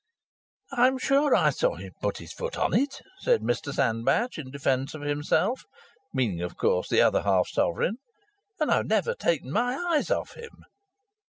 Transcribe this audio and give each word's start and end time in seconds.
"I'm 0.71 0.97
sure 0.97 1.35
I 1.35 1.51
saw 1.51 1.75
him 1.75 1.91
put 2.01 2.17
his 2.17 2.33
foot 2.33 2.57
on 2.57 2.73
it," 2.73 3.01
said 3.19 3.41
Mr 3.41 3.71
Sandbach 3.71 4.35
in 4.39 4.49
defence 4.49 4.95
of 4.95 5.03
himself 5.03 5.61
(meaning, 6.11 6.41
of 6.41 6.57
course, 6.57 6.89
the 6.89 7.03
other 7.03 7.21
half 7.21 7.47
sovereign), 7.49 7.97
"and 8.59 8.71
I've 8.71 8.87
never 8.87 9.13
taken 9.13 9.51
my 9.51 9.75
eyes 9.75 10.09
off 10.09 10.33
him." 10.33 10.63